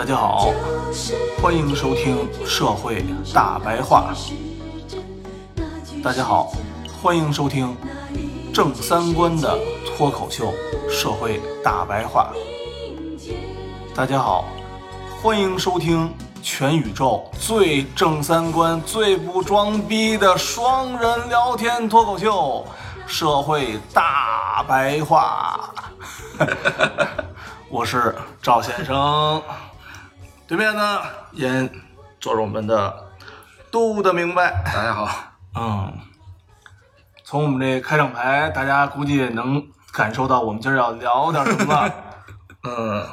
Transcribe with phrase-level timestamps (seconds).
[0.00, 0.50] 大家好
[1.42, 3.04] 欢迎收听《社会
[3.34, 4.14] 大白话》。
[6.02, 6.54] 大家好，
[7.02, 7.76] 欢迎收听
[8.50, 10.54] 正三观的脱口秀
[10.90, 12.32] 《社会大白话》。
[13.94, 14.46] 大家好，
[15.22, 16.10] 欢迎收听
[16.42, 22.64] 全宇宙最正三观、最不装逼的双人聊天脱口秀
[23.06, 25.60] 《社会大白话》。
[27.68, 29.40] 我是赵先生，
[30.50, 31.48] 对面呢也
[32.18, 32.92] 坐着我们的
[33.70, 34.50] 度的明白。
[34.64, 35.08] 大家好，
[35.54, 35.92] 嗯，
[37.22, 41.88] 从我们这开场牌，大家估计能感受到我们今儿要聊点什么。
[42.66, 43.06] 嗯，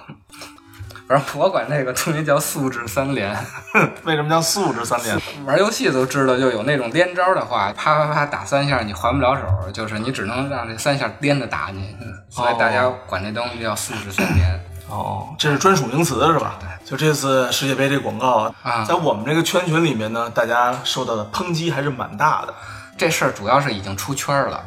[1.08, 3.38] 反正我管这个东西叫素质三连。
[4.04, 5.16] 为什么叫素质三连？
[5.46, 11.96] 玩游戏都知道，就有那种连招的话，啪啪啪打三下，你还不了手，就是你只能让这三下连着打你，
[12.32, 14.60] 所以大家管这东西叫素质三连。
[14.90, 16.58] 哦，这是专属名词是吧？
[16.60, 16.68] 对。
[16.86, 22.54] 就这次世界杯这广告啊在我们这个圈群里面呢，大家受到的抨击还是蛮大的。
[22.98, 24.64] 这事儿主要是已经出圈了。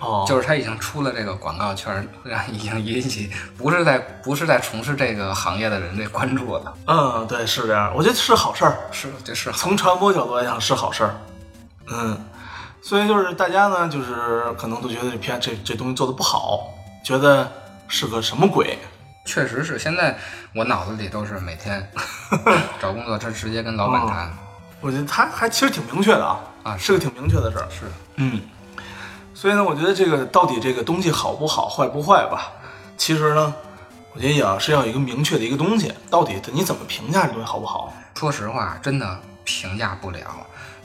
[0.00, 6.74] 哦，就是他已经出了这个广告圈，让已经引起不是在不是在从事这个行业的人这关注了。
[6.86, 7.90] 嗯，对，是这样。
[7.96, 9.56] 我觉得是好事儿，是，这是好。
[9.56, 11.14] 从传播角度来讲是好事儿。
[11.86, 12.22] 嗯，
[12.82, 16.68] 所以就是大家呢，就是可能都觉得这片这这东西做的不好，
[17.02, 17.50] 觉得
[17.88, 18.78] 是个什么鬼。
[19.24, 20.16] 确实是，现在
[20.54, 21.90] 我脑子里都是每天
[22.80, 24.32] 找工作，这直接跟老板谈。
[24.80, 27.66] 我觉得他还其实挺明确的啊，啊是个挺明确的事儿。
[27.70, 27.86] 是，
[28.16, 28.40] 嗯，
[29.32, 32.52] 所以呢，我觉得这个到底这个东西好不好、坏不坏吧，
[32.98, 33.54] 其实呢，
[34.12, 37.92] 我觉得也要是要有一个明确的一个东西，到底你怎么评价这东西好不好？
[38.14, 40.20] 说实话，真的评价不了，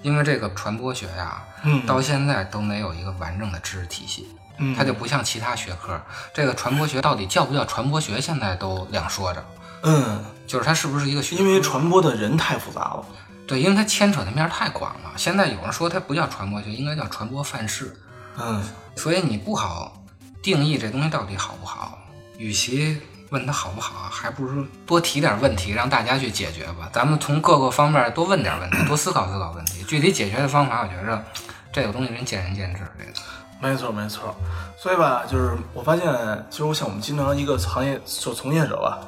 [0.02, 4.30] 因为这个传播学呀，嗯到现在都没有一个完整的知识体系。
[4.60, 6.00] 嗯它就不像其他学科，
[6.34, 9.44] 这个传播学到底叫不叫传播学，现在都两说着。
[9.84, 11.42] 嗯，就是它是不是一个学科？
[11.42, 13.06] 因为传播的人太复杂了。
[13.48, 15.12] 对，因为它牵扯的面儿太广了。
[15.16, 17.96] 现在有人说它不叫传播学，应该叫传播范式。
[18.38, 18.64] 嗯，
[18.96, 20.04] 所以你不好
[20.42, 21.98] 定义这东西到底好不好。
[22.38, 26.90] 与其问它好不好，还不如多提点问题，让大家去解决吧。
[26.94, 29.84] 咱们从各个方面多问点问题，多思考思考问题。
[29.84, 31.24] 具体解决的方法，我觉着
[31.72, 32.82] 这个东西人见仁见智。
[32.98, 33.12] 这个
[33.62, 34.34] 没错没错。
[34.78, 36.06] 所以吧，就是我发现，
[36.50, 39.00] 其实我像我们经常一个行业做从业者吧，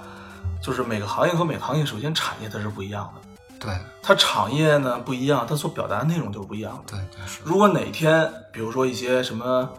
[0.62, 3.22] 就是每个行业和每个行业，首先产业它是不一样的。
[3.60, 6.98] 对它产业呢不一样，它所表达的内容就是不一样的。
[6.98, 9.70] 对对是，如果哪天，比如说一些什么，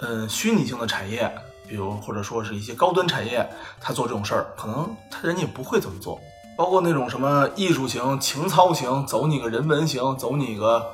[0.00, 1.34] 嗯，虚拟性的产业，
[1.66, 3.48] 比如或者说是一些高端产业，
[3.80, 6.20] 他做这种事儿，可能他人家也不会怎么做。
[6.56, 10.86] 包括那种什么艺术型、情操型，走你个人文型，走你个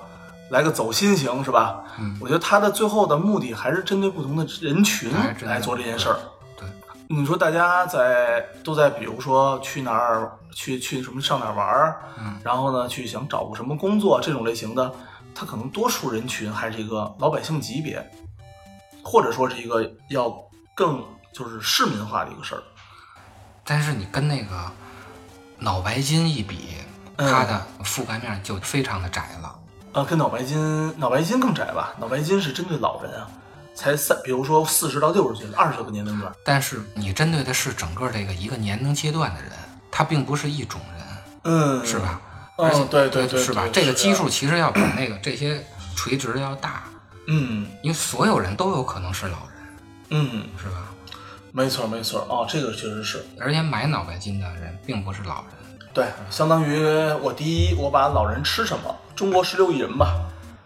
[0.50, 1.82] 来个走心型，是吧？
[1.98, 5.10] 嗯我觉得他的最后的目的还是针对不同的人群
[5.42, 6.16] 来做这件事儿。
[6.56, 6.68] 对
[7.08, 14.92] 你说大家在都在，比如说去哪儿去去什么上哪儿玩儿，嗯然后呢去想找个什么工作这种类型的，
[15.34, 18.04] 他可能多数人群还是一个老百姓级别，
[19.02, 20.32] 或者说是一个要
[20.74, 22.62] 更就是市民化的一个事儿。
[23.64, 24.70] 但是你跟那个
[25.58, 26.74] 脑白金一比，
[27.16, 29.56] 嗯它的覆盖面就非常的窄了。
[29.92, 31.95] 啊，跟脑白金脑白金更窄吧？
[31.98, 33.28] 脑白金是针对老人啊，
[33.75, 36.33] 才三，比如说四十到六十岁，二十个年龄段。
[36.45, 39.51] 但是你针对的是整个这个一个年龄阶段的人，
[39.91, 41.07] 他并不是一种人，
[41.45, 42.21] 嗯，是吧？
[42.22, 42.27] 嗯
[42.60, 43.66] 而且对对对是吧？
[43.72, 45.65] 这个基数其实要比那个这些
[45.97, 46.84] 垂直的要大，
[47.27, 49.66] 嗯因为所有人都有可能是老人，
[50.10, 50.92] 嗯，是吧？
[51.53, 52.21] 没错没错。
[52.28, 53.25] 哦，这个确实是。
[53.41, 56.84] 而且买脑白金的人并不是老人，对，相当于
[57.21, 58.95] 我第一，我把老人吃什么？
[59.16, 60.15] 中国十六亿人吧，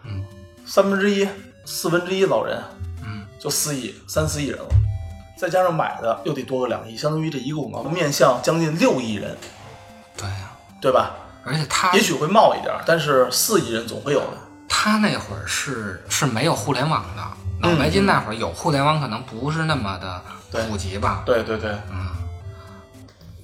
[0.03, 0.23] 嗯，
[0.65, 1.27] 三分之一、
[1.65, 2.61] 四分之一老人，
[3.03, 4.67] 嗯，就四亿、三四亿人了，
[5.37, 9.35] 再加上买的又得多个两亿，相当于这一个广告面向将近六亿人，
[10.15, 11.11] 对呀、对吧？
[11.43, 14.37] 而且他也许会冒一点，但是四亿人总会有的。
[14.67, 20.21] 他那会儿是是没有互联网的，脑白金那会儿有互联网，可能不是那么的
[20.67, 21.21] 普及吧。
[21.25, 22.07] 对对对，嗯，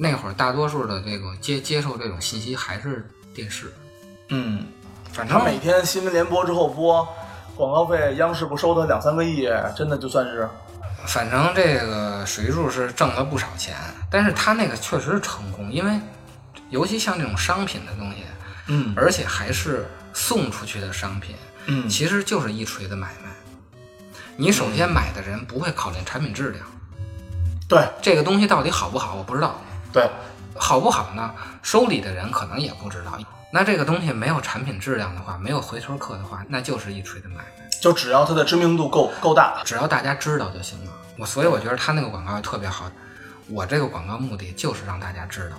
[0.03, 3.71] 那会儿大多数的这个接接受这种信息还是电视，
[4.29, 4.65] 嗯，
[5.13, 7.07] 反正他每天新闻联播之后播
[7.55, 10.49] 广告费，央视不收他两三个亿，真的就算是
[11.05, 13.75] 反正这个水柱是挣了不少钱，
[14.09, 15.99] 但是他那个确实成功，因为
[16.71, 18.23] 尤其像这种商品的东西，
[18.69, 21.35] 嗯而且还是送出去的商品，
[21.67, 23.29] 嗯其实就是一锤子买卖。
[24.35, 26.65] 你首先买的人不会考虑产品质量，
[27.67, 29.61] 对这个东西到底好不好，我不知道。
[29.91, 30.09] 对，
[30.55, 31.31] 好不好呢？
[31.61, 33.17] 收礼的人可能也不知道。
[33.51, 37.45] 那这个东西没有产品质量的话，没有回头客的话，那就是一锤子买卖。
[37.81, 40.91] 就只要它的知名度够够大，只要大家知道就行了。
[41.17, 42.85] 我所以我觉得他那个广告特别好。
[43.49, 45.57] 我这个广告目的就是让大家知道，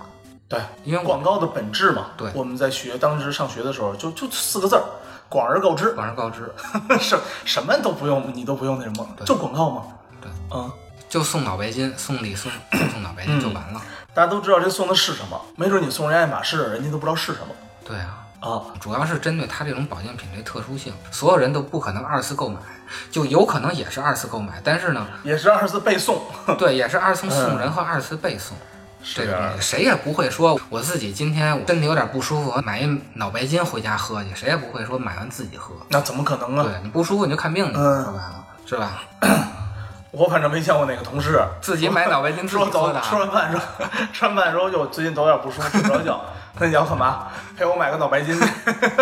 [0.49, 4.83] 对，因为广告的本质嘛，对我们在学当时上学的时候就就四个字儿，
[5.29, 6.51] 广而告之，广而告之，
[6.99, 9.83] 什什么都不用，你都不用那什么，就广告嘛。
[10.19, 10.71] 对，嗯，
[11.07, 12.51] 就送脑白金，送礼送
[12.91, 13.81] 送脑白金就完了。
[14.13, 17.47] 大家都知道这送的是什么，没准你送人爱马仕，人家都不知道是什么
[17.83, 18.61] 对啊，啊。
[18.79, 22.59] 主要是针对它这种保健品这特殊性，所有人都不可能二次购买，
[23.09, 26.21] 就有可能也是二次购买，但是呢，也是二次背送，
[26.59, 28.51] 对，也是二次送人和二次背诵。
[29.03, 35.73] 这个这样东西谁也不会说我自己今天我身体有点不舒服，我买一脑白金回家喝去，谁也不会说买完自己喝。
[35.89, 36.63] 那怎么可能啊？
[36.63, 39.03] 对你不舒服你就看病去，嗯说白了是吧？
[40.13, 43.59] 我反正没见过哪个同事自己买脑白金自走吃完饭说
[44.13, 46.23] 吃完饭之后就最近走有点不舒服，睡不着觉。
[46.59, 47.29] 那你要干嘛？
[47.57, 48.47] 陪我买个脑白金去？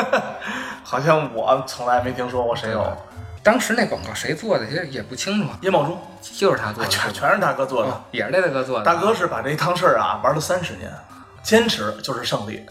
[0.83, 2.97] 好像我从来没听说过谁有。
[3.43, 8.01] 当时那广告谁做的，其实也不清楚，叶茂中就是他做的，全全是大哥做的。
[8.11, 8.85] 也是那大哥做的。
[8.85, 10.89] 大哥是把这一趟事儿啊玩了三十年，
[11.43, 12.65] 坚持就是胜利。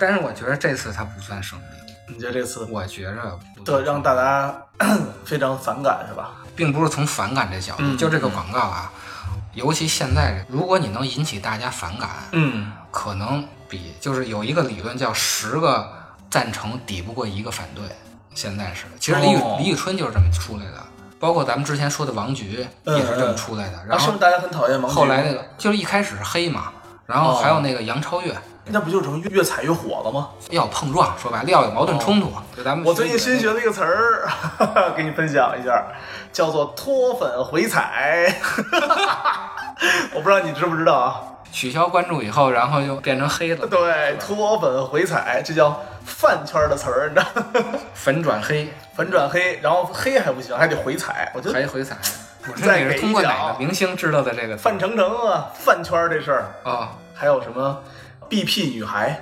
[0.00, 1.62] 但是我觉得这次他不算胜利，
[2.14, 4.52] 你觉得这次我觉着不对让大家
[5.24, 6.32] 非常反感是吧？
[6.54, 8.92] 并不是从反感这角度，嗯就这个广告啊，
[9.54, 15.92] 尤其现在，如果你能引起大家反感，嗯，可能比就是有一个理论叫十个
[16.30, 17.84] 赞成抵不过一个反对，
[18.34, 19.56] 现在是，其实李宇、哦。
[19.60, 20.84] 李宇春就是这么出来的，
[21.18, 24.96] 包括咱们之前说的王菊嗯也是这么出来的，啊，然后是不是大家很讨厌王菊？
[24.96, 26.72] 后来那个就是一开始是黑嘛，
[27.06, 28.34] 然后还有那个杨超越。
[28.72, 30.28] 那不就成越越踩越火了吗？
[30.50, 32.32] 要碰撞，说白了要有矛盾冲突。
[32.56, 34.28] 就咱们哦我最近新学学了一个词儿，
[34.96, 35.84] 给你分享一下，
[36.32, 38.32] 叫做脱粉回踩。
[40.14, 41.20] 我不知道你知不知道啊？
[41.52, 47.78] 取消关注以后，然后就变成黑了，对，脱粉回踩，这叫饭圈的词儿，你知道吗？
[47.94, 51.32] 粉转黑，粉转黑，然后黑还不行，还得回踩。
[51.34, 51.96] 我觉得还回踩。
[52.56, 57.82] 再给一你是通过哪个明星知道的这个词范丞丞啊，饭圈这事儿，哦还有什么
[58.30, 59.20] BP 女孩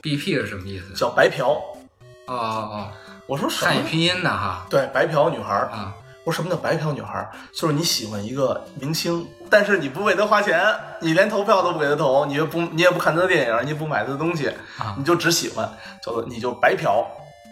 [0.00, 0.94] ，BP 是什么意思？
[0.94, 2.88] 叫白嫖，哦哦哦，
[3.26, 3.72] 我说什么？
[3.72, 5.66] 汉语拼音的哈对，白嫖女孩儿。
[5.72, 5.92] 啊，
[6.22, 7.32] 我说什么叫白嫖女孩儿？
[7.52, 10.64] 就是你喜欢一个明星，但是你不为他花钱，
[11.00, 14.46] 你连投票都不给他投，你也不你也不看他的电影，你也不买他的东西，
[14.78, 15.68] 啊你就只喜欢，
[16.00, 17.04] 叫做你就白嫖。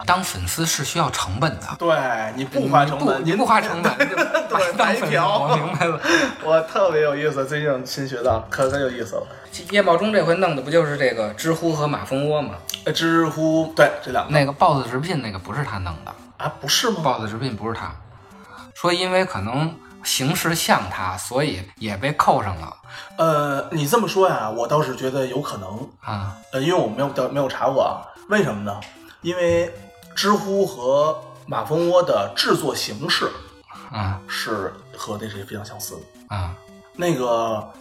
[0.05, 1.95] 当粉丝是需要成本的，对，
[2.35, 4.15] 你不花成本，您你不花成本， 对
[4.49, 5.99] 当粉丝白嫖我明白了。
[6.43, 9.27] 我特别有意思，最近新学到，可可有意思了。
[9.71, 12.55] 叶茂中这回弄的不就是这个知乎和马蜂窝吗？
[12.83, 17.91] 呃知乎对这两个那个 BOSS 直聘那个不是他弄的啊，不是吗？，BOSS 直聘不是他，
[18.75, 19.73] 说因为可能
[20.03, 22.75] 形式像他，所以也被扣上了
[23.17, 25.89] 呃，你这么说呀，我倒是觉得有可能。
[26.01, 26.35] 啊。
[26.51, 28.79] 呃，因为我没有调没有查过啊，为什么呢？
[29.21, 29.73] 因为
[30.15, 33.29] 知乎和马蜂窝的制作形式
[33.91, 36.35] 啊是和那谁非常相似的。
[36.35, 36.55] 啊
[36.95, 37.71] 那个，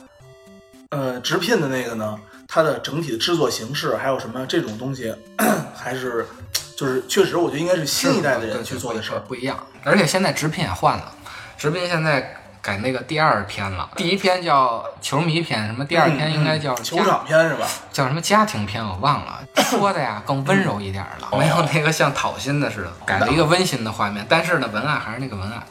[0.90, 5.14] 呃，直聘的那个呢，它的整体的制作形式还有什么这种东西，
[5.72, 6.26] 还是
[6.76, 9.20] 就是确实，我觉得应该是新一代的人去做的事儿。
[9.20, 9.56] 不一样。
[9.84, 11.14] 而且现在直聘也换了，
[11.56, 17.66] 直聘现在改那个第二篇了，第一篇叫球迷篇，什么第二篇应该叫嗯球家场篇是吧？
[17.92, 25.62] 叫什么家庭篇，我忘了， 说的呀更温柔一点了，哦没有那个像讨薪的似的，改了一个温馨的画面，但是呢，文案还是那个文案，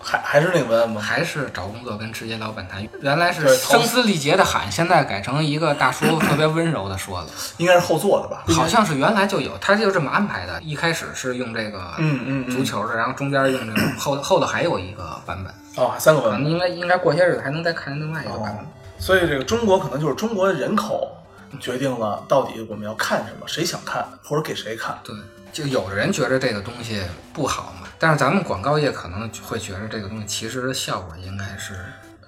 [0.00, 1.00] 还还是那个文案吗？
[1.00, 2.86] 还是找工作跟直接老板谈。
[3.02, 7.26] 原来是声嘶力竭的喊，现在改成一个大叔 特别温柔的说了，
[7.56, 8.44] 应该是后做的吧？
[8.54, 10.62] 好像是原来就有，他就这么安排的。
[10.62, 16.38] 一开始是用这个嗯嗯嗯足球的，然后中间用这个后后头还有一个版本，哦，三个文案。
[16.38, 18.66] 可能应该应该过些日子还能再看另外一个版本。
[18.98, 21.16] 所以这个中国可能就是中国的人口
[21.60, 24.98] 决定了到底我们要看什么，谁想看或者给谁看。
[25.04, 25.14] 对，
[25.52, 27.02] 就有的人觉得这个东西
[27.32, 31.74] 不好嘛，但是咱们广告业可能会觉得这个东西其实效果应该是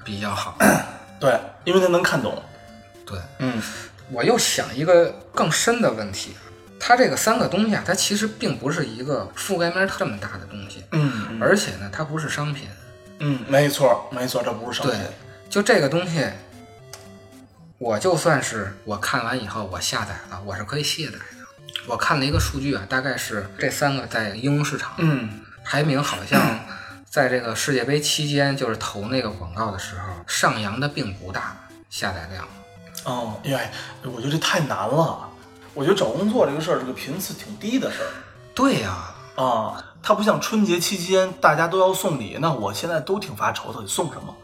[0.05, 0.59] 比较好。
[1.19, 2.43] 对，因为他能看懂。
[3.07, 3.63] 对，嗯，
[4.13, 6.37] 我又想一个更深的问题，
[6.79, 12.69] 它这个三个东西啊，它其实并不是一个覆盖面这么大的东西，嗯而且呢，它不是商品。
[13.21, 15.07] 嗯，没错没错，这不是商对品。，
[15.51, 16.25] 就这个东西，
[17.79, 21.25] 我就算是我看完以后我下载了，我是可以卸载的。
[21.87, 26.61] 我看了一个数据啊，大概是这三个在应用市场嗯排名好像
[27.09, 31.57] 在这个世界杯期间，就是投那个广告的时候，上扬的并不大
[31.89, 32.47] 下载量。
[33.05, 33.69] 哦，因为
[34.03, 35.29] 我觉得这太难了。
[35.75, 38.11] 我觉得找工作这个事儿是个频次挺低的事儿。
[38.55, 44.35] 对呀、啊，它不像春节期间大家都要送礼，那我现在都挺发愁的，得送什么？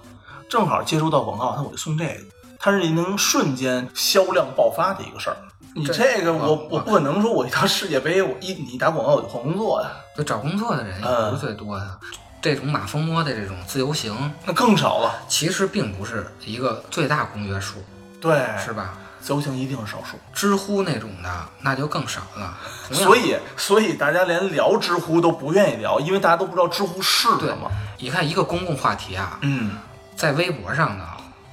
[0.49, 2.21] 正好接收到广告，那我就送这个，
[2.59, 5.37] 它是能瞬间销量爆发的一个事儿。
[5.75, 11.99] 你这这个我我我不可能说我一到世界杯，我一你打广告我就换工作呀，就找工作的人也不是最多的。
[12.41, 15.15] 这种马蜂窝的这种自由行，那更少了。
[15.27, 17.83] 其实并不是一个最大公约数，
[18.21, 18.99] 对，是吧？
[19.25, 20.19] 自由行一定是少数。
[20.35, 22.59] 知乎那种的那就更少了。
[22.93, 29.79] 所以，所以大家连聊知乎都不愿意聊，因为大家都不知道知乎是对什么。，你看一个公共话题啊，嗯
[30.15, 31.07] 在微博上的，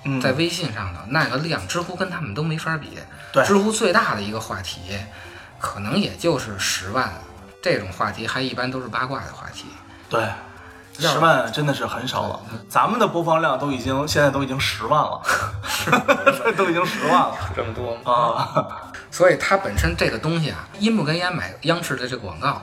[0.04, 3.00] 嗯，在微信上的那个量，知乎跟他们都没法比。
[3.32, 4.82] 对知乎最大的一个话题，
[5.58, 7.14] 可能也就是十万。
[7.64, 9.68] 这种话题还一般都是八卦的话题。
[10.10, 10.34] 对，要
[10.98, 12.40] 十万真的是很少了。
[12.70, 15.22] 咱们的播放量都已经现在都已经十万了
[16.58, 18.92] 都已经十万了这么多啊。
[19.10, 22.62] 所以它本身这个东西啊，阴不跟烟买央视的这个广告，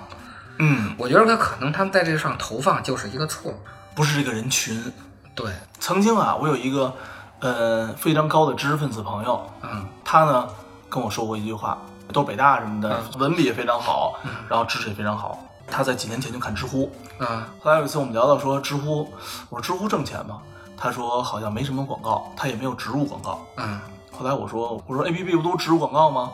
[0.58, 3.52] 嗯，我觉得它可能他们在这上投放就是一个错。
[3.94, 4.92] 不是这个人群。
[5.35, 6.92] 对，曾经啊，我有一个
[7.40, 10.49] 呃非常高的知识分子朋友，嗯他呢
[10.88, 11.76] 跟我说过一句话，
[12.12, 14.18] 都北大什么的，文笔也非常好，
[14.49, 15.38] 然后知识也非常好。
[15.70, 19.12] 他在几年前就看知乎，嗯后来有一次我们聊到说知乎，
[19.48, 20.40] 我说知乎挣钱吗？
[20.76, 23.44] 他说好像没什么广告，他也没有植入广告。
[23.56, 23.80] 嗯，
[24.12, 26.32] 后来我说我说 A P P 不都植入广告吗？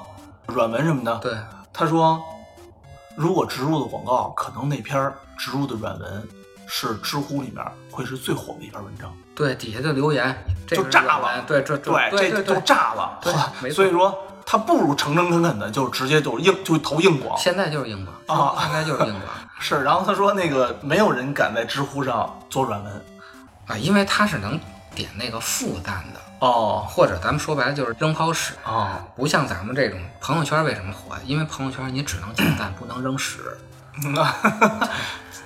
[0.49, 1.17] 软文什么的。
[1.19, 1.35] 对，
[1.73, 2.23] 他说
[3.17, 6.29] 如果植入的广告，可能那篇儿植入的软文
[6.67, 10.37] 是知乎里面会是最火的一篇文章，对，底下的留言
[10.67, 13.19] 这就炸了对，这对，这就炸了。
[13.23, 17.37] 对所以说他不如诚诚恳恳的就直接就硬就投硬广。
[17.39, 19.23] 现在就是硬广啊现在就是硬广
[19.59, 23.05] 是，然后他说那个没有人敢在知乎上做软文。
[23.67, 24.61] 啊，因为他是能
[24.95, 28.53] 点那个负赞的，哦或者咱们说白了就是扔抛屎。
[28.65, 31.17] 哦，不像咱们这种朋友圈为什么火？
[31.25, 33.39] 因为朋友圈你只能点赞，不能扔屎。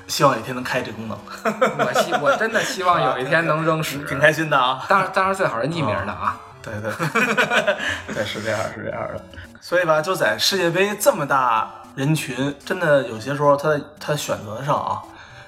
[0.08, 1.16] 希望有一天能开这功能，
[1.78, 3.98] 我希我真的希望有一天能扔屎。
[4.08, 4.84] 挺开心的啊。
[4.88, 6.36] 当然，当然最好是匿名的啊。
[6.62, 6.92] 对对，
[8.14, 9.24] 对，是这样，是这样的。
[9.60, 15.02] 所以吧，就在世界杯这么大人群，真的有些时候他他选择上啊，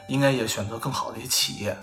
[0.08, 1.76] 应该也选择更好的一些企业，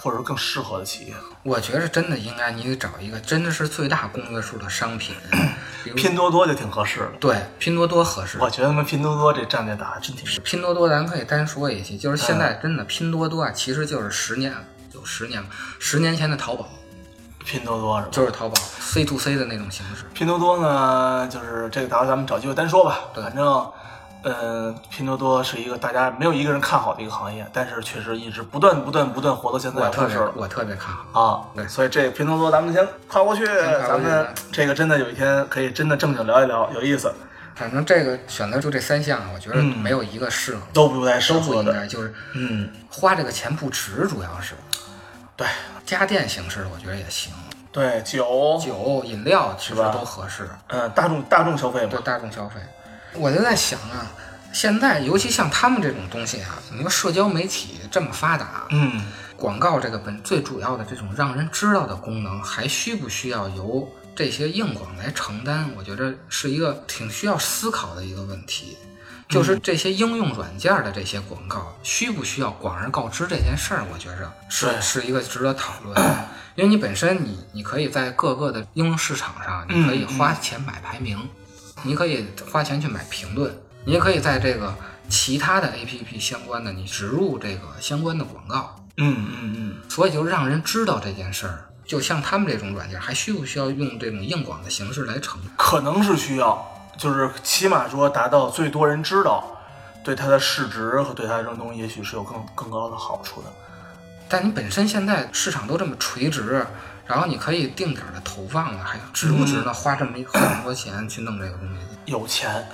[0.00, 1.14] 或者说更适合的企业。
[1.42, 5.14] 我觉得真的应该你得找一个真的是最大公约数的商品，
[5.84, 8.38] 比如拼多多就挺合适的，对拼多多合适。
[8.40, 10.40] 我觉得他们拼多多这战略打的真挺实。
[10.40, 14.52] 拼多多咱可以单说一期，就是现在真的拼多多啊，其实就是十年
[14.92, 16.68] 有十年了，十年前的淘宝
[17.46, 18.08] 拼多多是吧？
[18.10, 20.04] 就是淘宝 C to C 的那种形式。
[20.12, 22.98] 拼多多呢，就是这个，到时候咱们找机会单说吧。
[23.14, 23.46] 对反正，
[24.22, 31.22] 呃，拼多多是一个大家没有一个人看好的一个行业，但是确实一直不断不断不断活到现在，我特别我特别看好。
[31.22, 31.44] 啊。
[31.54, 33.46] 对所以这个拼多多咱们先跨过去，
[33.86, 37.14] 咱们这个真的有一天可以真的正经聊一聊，有意思，
[37.54, 41.72] 反正这个选择就这三项啊，我觉得嗯没有一个适合，都不太适都不合的。
[41.72, 44.54] 应该，就是嗯，花这个钱不值，主要是
[45.36, 45.46] 对
[45.86, 47.32] 家电形式的，我觉得也行，
[47.70, 52.56] 对，酒，酒、饮料其实都合适，嗯，大众大众消费嘛对，大众消费。
[53.14, 54.10] 我就在想啊，
[54.52, 59.00] 现在尤其像他们这种东西啊，你说社交媒体这么发达，嗯，
[59.36, 65.70] 广告这个本最主要的这种让人知道的功能，还需不需要由这些硬广来承担？
[65.76, 68.76] 我觉得是一个挺需要思考的一个问题。
[69.28, 73.84] 就是这些应用软件的这些广告，需不需要广而告之这件事儿？
[73.92, 81.18] 我觉着是是一个值得讨论的， 因为你本身你你可以在各个的应用市场上，你可以花钱买排名，
[81.82, 83.52] 你可以花钱去买评论，
[83.84, 84.74] 你也可以在这个
[85.08, 91.64] 其他的 APP 相关的，你植入这个相关的广告，嗯嗯嗯，所以就让人知道这件事儿。
[91.84, 95.38] 就像他们这种软件，还需不需要用这种硬广的形式来承？
[95.56, 99.44] 可能是需要，就是起码说达到最多人知道，
[100.02, 103.48] 对它的市值和对它这种东西，也许是有更更高的好处的。
[104.28, 106.66] 但你本身现在市场都这么垂直，
[107.06, 111.76] 然后你可以定点的投放了，还值不值得花这么一花这么多钱去弄这个东西？
[112.06, 112.66] 有钱，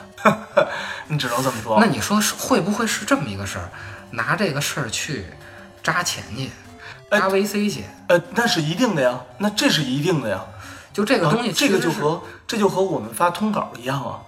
[1.08, 1.78] 你只能这么说。
[1.80, 3.68] 那你说是会不会是这么一个事儿？
[4.10, 5.26] 拿这个事儿去
[5.82, 6.50] 扎钱去，
[7.08, 10.44] 哎扎 VC 去，呃，那是一定的呀，那这是一定的呀。
[10.92, 14.20] 就这个东西啊这个就和这就和我们发通稿一样啊。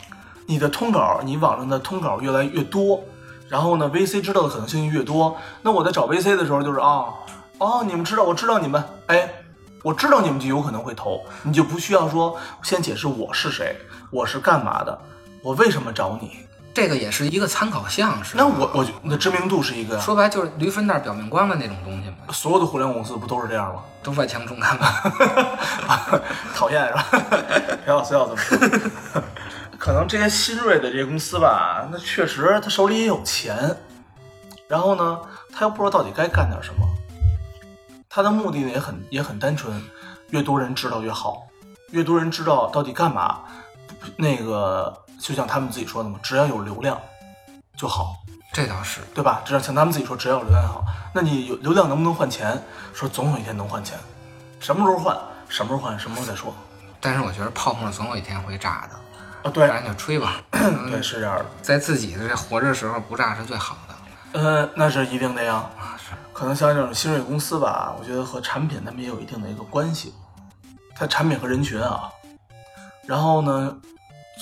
[0.47, 3.03] 你的通稿，你网上的通稿越来越多，
[3.49, 5.37] 然后呢，VC 知道的可能性越多。
[5.63, 7.07] 那我在找 VC 的时候，就是啊，
[7.57, 9.27] 哦，你们知道，我知道你们，哎，
[9.83, 13.75] 我知道你们就有可能会投，你就不需要说先解释我是谁，
[14.11, 15.01] 我是干嘛的，
[15.43, 23.81] 我为什么找你，这个也是一个参考项，是吧那我我觉那知名度是一个呀，说白就是驴粪蛋表面光的那种东西嘛，所有的互联网公司不都是这样吗？
[24.03, 24.87] 都外强中干嘛。
[26.53, 27.07] 讨厌是吧？
[27.85, 28.59] 不要非要这么说。
[29.79, 33.77] 可能这些新锐的这些公司吧，那确实他手里也有钱，
[34.67, 35.21] 然后呢，
[35.53, 36.85] 他又不知道到底该干点什么。
[38.09, 39.81] 他的目的呢也很也很单纯，
[40.31, 41.43] 越多人知道越好，
[41.91, 43.41] 越多人知道到底干嘛，
[44.17, 47.01] 那个就像他们自己说的嘛，只要有流量
[47.77, 48.17] 就好。
[48.53, 49.43] 这倒是，对吧？
[49.45, 52.63] 只要像他们自己说，只要有流量好，那你有流量能不能换钱？
[52.93, 53.99] 说总有一天能换钱，
[54.61, 55.17] 什么时候换？
[55.49, 55.99] 什么时候换？
[55.99, 56.55] 什么时候再说？
[57.01, 60.41] 但是我觉得泡沫总有一天会炸的，啊，对，咱就吹吧。
[60.53, 61.47] 对，是这样的。
[61.63, 64.41] 在自己的这活着的时候不炸是最好的。
[64.41, 65.55] 呃，那是一定的呀。
[65.77, 70.15] 啊，是可能像这种新锐公司吧，我觉得和产品他们也有一定的一个关系。
[70.95, 72.09] 它产品和人群啊，
[73.05, 73.77] 然后呢，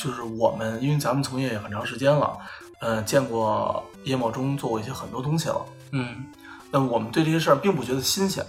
[0.00, 2.38] 就是我们因为咱们从业也很长时间了，
[2.80, 5.60] 呃，见过叶茂中做过一些很多东西了。
[5.90, 6.24] 嗯
[6.70, 8.44] 那我们对这些事儿并不觉得新鲜。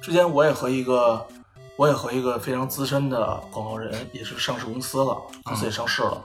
[0.00, 1.26] 之前我也和一个，
[1.76, 6.24] 我也和一个非常资深的广告人，也是上市公司了，公司也上市了。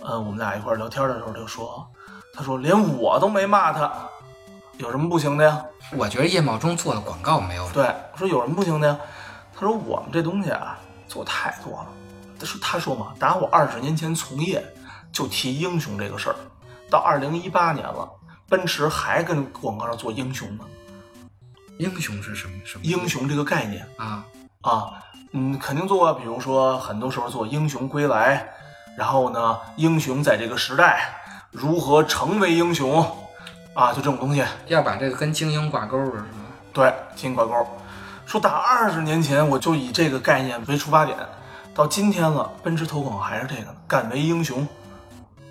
[0.00, 1.86] 呃，我们俩一块儿聊天的时候，他就说，
[2.32, 3.92] 他说连我都没骂他，
[4.78, 5.62] 有什么不行的呀？
[5.96, 8.98] 我觉得叶茂中做的广告没有对，我说有什么不行的呀？
[9.54, 11.86] 他说我们这东西啊，做太多了。
[12.38, 14.64] 他说他说嘛，打我二十年前从业
[15.12, 16.36] 就提英雄这个事儿，
[16.90, 18.08] 到二零一八年了，
[18.48, 20.64] 奔驰还跟广告上做英雄呢。
[21.78, 24.24] 英雄是什么什么英雄这个概念啊？
[24.62, 24.92] 啊，
[25.32, 28.48] 嗯，肯定做过，比如说很多时候做英雄归来，
[28.96, 31.14] 然后呢，英雄在这个时代
[31.52, 33.00] 如何成为英雄
[33.74, 34.44] 啊，就这种东西。
[34.66, 36.24] 要把这个跟精英挂钩的是吗？
[36.72, 37.66] 对，精英挂钩。
[38.26, 41.16] 说打二十年前我就以这个概念为出发点，
[41.78, 44.66] 到今天了，奔驰投广还是这个呢，敢为英雄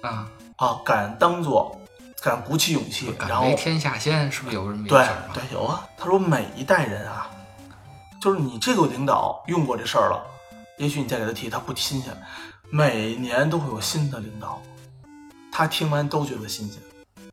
[0.02, 1.80] 啊，啊，敢当做，
[2.22, 5.34] 敢鼓起勇气，然后敢为天下先，是不是有这么一对句儿吗？
[5.34, 5.88] 对有啊。
[5.98, 7.30] 他说每一代人啊，
[8.22, 10.22] 就是你这个领导用过这事儿了，
[10.78, 12.12] 也许你再给他提，他不新鲜。
[12.70, 14.62] 每年都会有新的领导，
[15.50, 16.78] 他听完都觉得新鲜，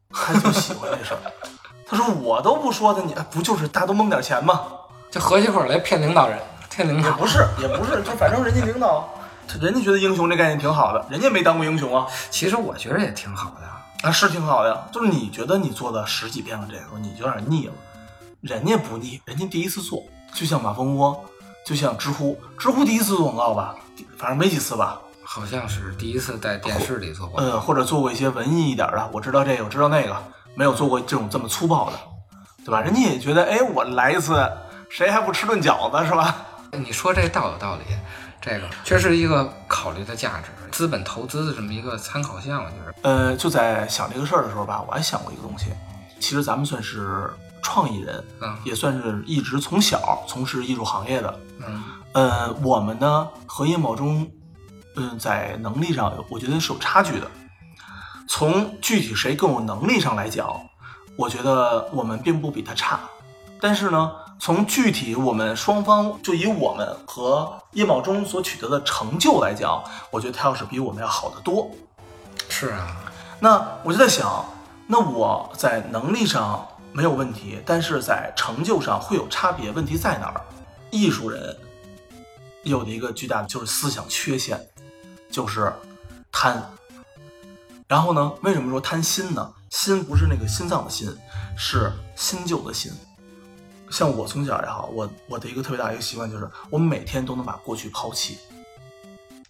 [0.08, 1.18] 他就喜欢这事儿。
[1.84, 4.60] 他说我都不说他，你不就是大家都蒙点钱吗？
[5.10, 6.38] 就合起伙来骗领导人，
[6.74, 9.08] 骗领导也不是，也不是，就反正人家领导，
[9.46, 14.08] 他人家觉得英雄这概念挺好的，人家没当过英雄啊，其实我觉得也挺好的。
[14.08, 14.86] 啊是挺好的呀。
[14.92, 17.72] 就是你觉得你做了十几遍了这个，你就有点腻了，
[18.42, 20.02] 人家不腻，人家第一次做，
[20.34, 21.24] 就像马蜂窝，
[21.64, 23.74] 就像知乎，知乎第一次做广告吧，
[24.18, 27.40] 反正没几次吧，好像是第一次在电视里做过。
[27.40, 30.14] 呃，或者做过一些文艺一点的，我知道这个，我知道那个，
[30.54, 31.98] 没有做过这种这么粗暴的，
[32.62, 32.82] 对吧？
[32.82, 34.46] 人家也觉得，哎，我来一次，
[34.90, 36.44] 谁还不吃顿饺子是吧？
[36.76, 37.82] 你说这倒有道理，
[38.40, 42.94] 这个确实是一个考虑的价值，资本投资的这么一个参考项，我觉得。
[43.02, 45.66] 呃，就在想这个事儿的时候吧，我还想过一个东西，
[46.20, 47.30] 其实咱们算是
[47.62, 51.40] 创意人，嗯也算是一直从小从事艺术行业的。
[51.66, 51.82] 嗯
[52.12, 54.30] 呃，我们呢和叶茂中，
[54.96, 57.30] 嗯、在能力上，我觉得是有差距的。
[58.28, 60.48] 从具体谁更有能力上来讲，
[61.16, 63.00] 我觉得我们并不比他差。
[63.60, 71.70] 但是呢，从具体我们双方就以我们和叶茂中所取得的成就来讲，我觉得他要是比我们要好得多。
[72.48, 72.96] 是啊，
[73.40, 74.44] 那我就在想，
[74.86, 80.40] 那我在能力上没有问题，但是在成就上会有差别，问题在哪儿？
[80.90, 81.56] 艺术人
[82.64, 84.68] 有的一个巨大的就是思想缺陷，
[85.30, 85.72] 就是
[86.30, 86.70] 贪。
[87.88, 89.52] 然后呢，为什么说贪心呢？
[89.70, 91.08] 心不是那个心脏的心，
[91.56, 92.92] 是新旧的心。
[93.90, 98.38] 像我从小也好，我我的一个特别大的一个习惯就是，我每天都能把过去抛弃。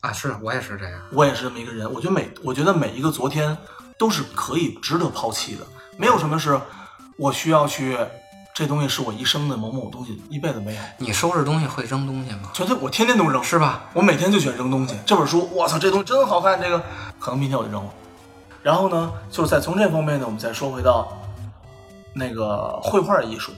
[0.00, 1.00] 啊，是我也是这样。
[1.12, 1.90] 我也是这么一个人。
[1.92, 3.56] 我觉得每我觉得每一个昨天
[3.96, 5.66] 都是可以值得抛弃的，
[5.96, 6.60] 没有什么是
[7.16, 7.96] 我需要去，
[8.54, 10.80] 这东西是我一生的某某东西，一辈子没有。
[10.98, 12.50] 你收拾东西会扔东西吗？
[12.52, 13.84] 绝对我天天都扔，是吧？
[13.94, 14.94] 我每天就喜欢扔东西。
[15.06, 16.82] 这本书，我操，这东西真好看，这个
[17.18, 17.90] 可能明天我就扔了。
[18.62, 21.16] 然后呢，就是在从这方面呢，我们再说回到
[22.12, 23.52] 那个绘画艺术，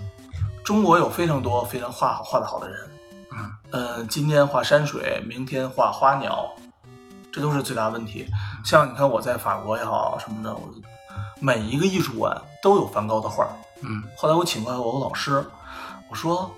[0.67, 2.91] 中国有非常多非常画画的好的人，
[3.31, 6.53] 嗯嗯，今天画山水，明天画花鸟，
[7.31, 8.27] 这都是最大的问题。
[8.65, 10.63] 像你看我在法国也好什么的，我
[11.39, 13.51] 每一个艺术馆都有梵高的画儿。
[13.83, 15.47] 嗯后来我请过来我老师，
[16.11, 16.51] 我说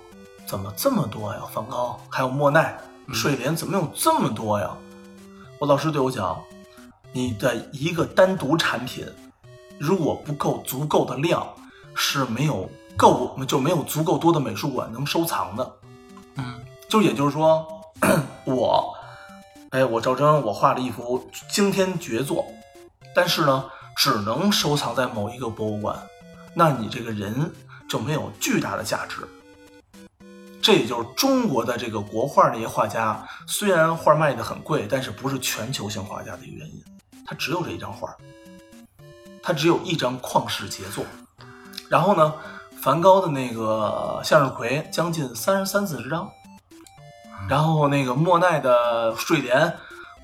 [0.43, 1.41] 怎么这么多呀？
[1.53, 2.75] 梵高还有莫奈、
[3.13, 4.71] 睡莲，怎么有这么多呀？
[5.59, 6.35] 我老师对我讲，
[7.11, 9.05] 你的一个单独产品
[9.77, 11.47] 如果不够足够的量，
[11.93, 12.67] 是没有
[12.99, 15.73] 够就没有足够多的美术馆能收藏的。
[16.35, 16.59] 嗯
[16.89, 17.65] 就也就是说，
[18.45, 18.93] 我，
[19.69, 22.45] 哎，我赵征，我画了一幅惊天绝作，
[23.15, 25.97] 但是呢，只能收藏在某一个博物馆，
[26.53, 27.53] 那你这个人
[27.87, 29.17] 就没有巨大的价值。
[30.61, 36.83] 这也就是中国的这个国画那些画家，虽然画卖的很贵，但是不是全球性画家的一个原因。
[37.25, 38.13] 他只有这一张画，
[39.41, 41.05] 他只有一张旷世杰作。
[41.87, 42.33] 然后呢，
[42.81, 46.29] 梵高的那个向日葵将近三十三四十张，
[47.49, 49.77] 然后那个莫奈的睡莲，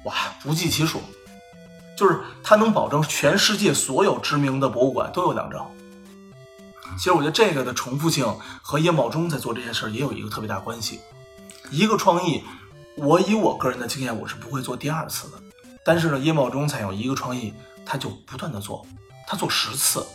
[0.05, 1.01] 哇，不计其数。
[1.97, 5.65] 就是他能保证全世界所有知名的博物馆都有两张。
[6.97, 8.25] 其实我觉得这个的重复性
[8.61, 10.99] 和叶茂中在做这件事儿也有一个特别大关系。
[11.71, 12.43] 一个创意，
[12.97, 15.37] 我以我个人的经验，我是不会做第二次的。
[15.85, 17.53] 但是呢，叶茂中采用一个创意，
[17.85, 18.85] 他就不断的做，
[19.27, 20.05] 他做十次，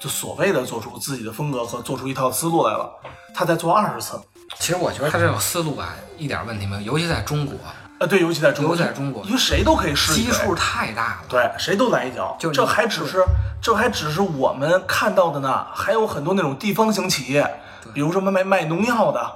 [0.00, 2.88] 就所谓的做出自己的风格和做出一套思路来了，
[3.34, 4.20] 他再做二十次。
[4.58, 7.54] 其实我觉得他这种思路啊，一点问题没有，尤其在中国，
[7.98, 11.22] 呃，对，尤其在中国，尤其在中国因为谁都可以试基数太大了。
[11.28, 12.36] 对，谁都来一脚。
[12.38, 13.22] 就这还只是
[13.60, 17.60] 这还只是我们看到的呢，还有很多那种地方型企业，
[17.92, 19.30] 比如说卖卖农药的，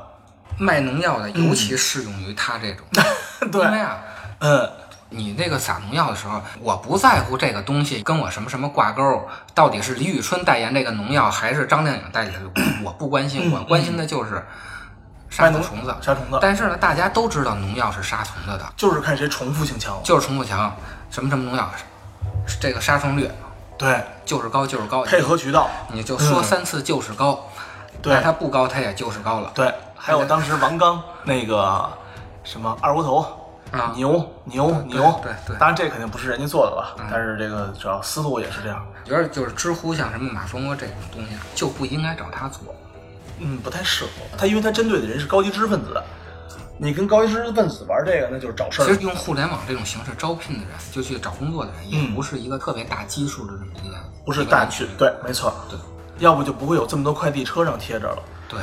[0.59, 2.87] 卖农药的尤其适用于他这种，
[3.53, 3.99] 对因，为啊，
[4.39, 4.71] 嗯，
[5.13, 9.03] 你那个撒农药的时候，我不在乎这个东西跟我什么什么挂钩，
[9.55, 12.41] 到底是李宇春代言这个农药，还是张靓颖代言的，
[12.83, 14.45] 我不关心，嗯我关心的就是
[15.31, 15.95] 杀虫子。
[16.01, 20.01] 杀虫子，但是呢，大家都知道农药是杀虫子的，就是看谁重复性强。
[20.03, 20.75] 就是重复强，
[21.11, 21.71] 什么什么农药，
[22.61, 23.31] 这个杀虫率。
[23.79, 27.49] 对，就是高就是高，配合渠道，你就说嗯三次就是高，
[28.01, 28.15] 对。
[28.15, 29.51] 那它不高它也就是高了。
[29.55, 31.91] 对，还有当时王刚那个
[32.45, 33.39] 什么二锅头。
[33.73, 33.93] 啊。
[33.97, 35.57] 牛牛牛，对对。
[35.59, 37.07] 当然这肯定不是人家做的吧，嗯。
[37.11, 42.75] 但是这个主要思路也是这样，我觉得就是知乎像什么马蜂窝这种东西啊，就不应该找他做。
[43.39, 44.11] 嗯，不太适合。
[44.39, 46.01] 他，因为他针对的人是高级知识分子，
[46.79, 49.01] 你跟高级知识分子玩这个，那就是找事儿其实。
[49.01, 52.15] 用互联网这种形式招聘的人，就去找工作的人，也嗯。
[52.15, 55.79] 不是一个特别大基数的这么一个，不是大群，对，没错，对。
[56.19, 58.61] 要不就不会有这么多快递车上贴着了，对，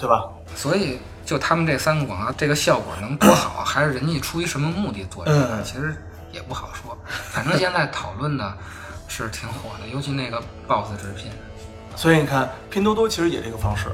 [0.00, 0.24] 对吧？
[0.54, 5.64] 所以就他们这三个广告，这个效果能多好，还是人家出于什么目的做这个，嗯。
[5.64, 5.94] 其实
[6.32, 6.96] 也不好说。
[7.30, 8.56] 反正现在讨论的
[9.08, 11.30] 是挺火的，尤其那个 BOSS 直聘，
[11.96, 13.88] 所以你看，拼多多其实也这个方式，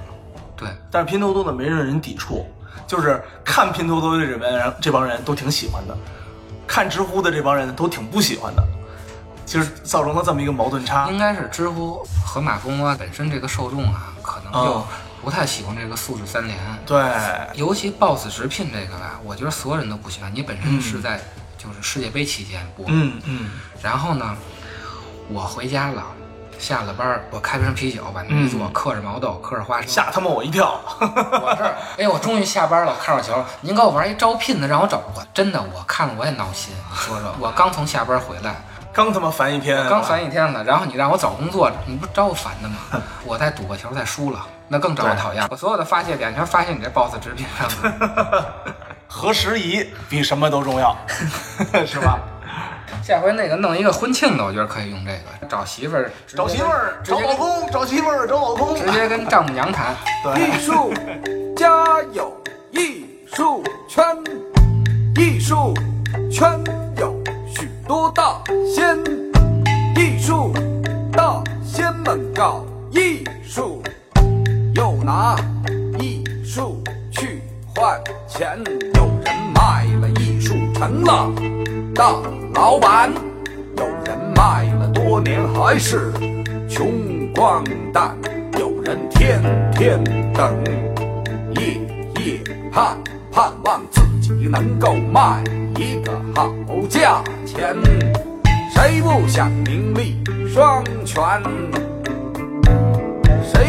[0.56, 2.46] 对，但是拼多多呢没人人抵触，
[2.86, 5.96] 就是看拼多多的这帮人，这帮人都挺喜欢的，
[6.66, 8.62] 看知乎的这帮人都挺不喜欢的，
[9.46, 11.08] 其实造成了这么一个矛盾差。
[11.10, 14.84] 应该是知乎和马蜂窝本身这个受众啊，可能就嗯
[15.22, 16.58] 不太喜欢这个素质三连。
[16.84, 17.00] 对，
[17.54, 20.30] 尤其 BOSS 直聘这个吧，我觉得所有人都不喜欢。
[20.34, 21.20] 你本身是在
[21.56, 24.36] 就是世界杯期间播，嗯嗯，然后呢，
[25.28, 26.02] 我回家了，
[26.58, 29.88] 下了班儿，我开瓶啤酒，把那一坐，嗑着毛豆，嗑着花生。
[29.88, 30.80] 吓他妈我一跳。
[31.00, 33.44] 我这儿，哎，我终于下班了，我看会儿球。
[33.60, 36.74] 您给我玩一招聘的，让我找我真的，我看了我也闹心。
[36.90, 38.56] 你说说，我刚从下班回来，
[38.92, 42.76] 刚他妈烦一天，刚烦一天了，然后你让我找工作，你不招我烦的吗？
[43.24, 45.46] 我再赌个球再输了，那更招人讨厌。
[45.50, 48.54] 我所有的发泄点全发泄你这 boss 直聘上了。
[49.06, 50.96] 合时宜比什么都重要，
[51.86, 52.18] 是吧？
[53.04, 58.74] 下回那个弄一个婚庆的，我觉得可以用这个，找媳妇儿，找媳妇儿，找老公，找媳妇儿，找老公。
[58.74, 59.94] 直接跟丈母娘谈。
[60.24, 60.94] 对，艺术
[61.54, 61.68] 家
[62.12, 62.34] 有
[62.70, 64.02] 艺术圈，
[65.16, 65.74] 艺术
[66.30, 66.58] 圈
[66.96, 67.22] 有
[67.54, 68.40] 许多大
[68.74, 68.98] 仙，
[69.94, 70.54] 艺术
[71.12, 74.01] 大仙们搞艺术，又
[75.04, 75.34] 拿
[75.98, 77.42] 艺术去
[77.74, 78.56] 换钱，
[78.94, 81.28] 有人卖了艺术成了
[81.92, 82.14] 大
[82.54, 83.12] 老板，
[83.76, 86.12] 有人卖了多年还是
[86.68, 88.16] 穷光蛋，
[88.58, 90.54] 有人天天等，
[91.56, 91.80] 夜
[92.24, 92.40] 夜
[92.72, 92.96] 盼，
[93.32, 95.42] 盼望自己能够卖
[95.76, 96.54] 一个好
[96.88, 97.76] 价钱。
[98.70, 101.91] 谁不想名利双全？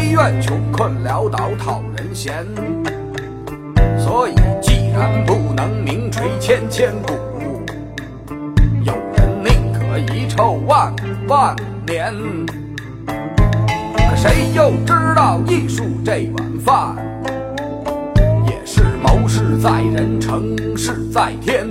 [0.04, 2.44] 谁愿穷困潦倒讨人嫌？
[3.98, 7.14] 所以，既然不能名垂千千古，
[8.82, 10.94] 有人宁可遗臭万
[11.26, 12.12] 万年。
[13.06, 16.96] 可谁又知道艺术这碗饭，
[18.46, 21.66] 也是谋事在人，成事在天。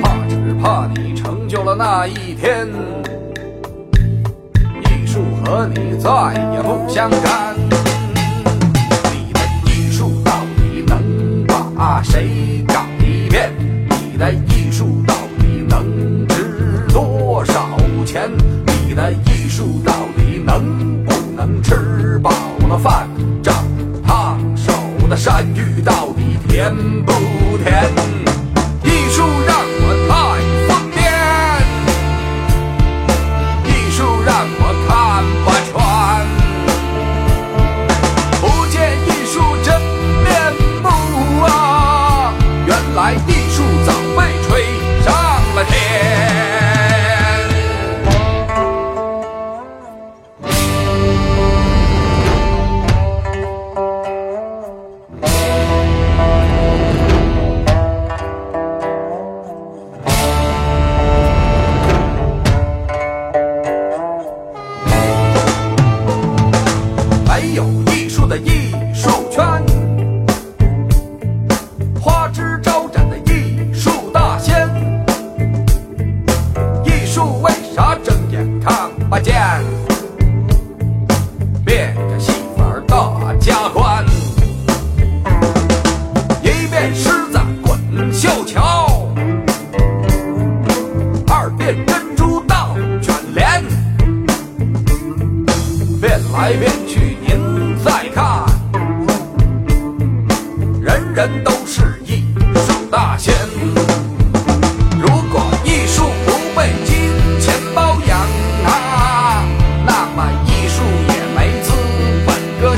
[0.00, 2.68] 怕只怕你成就了那一天，
[5.44, 6.10] 和你再
[6.54, 7.54] 也不相干。
[9.10, 11.44] 你的艺术到底能
[11.76, 12.51] 把谁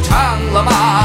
[0.02, 1.03] 唱了吗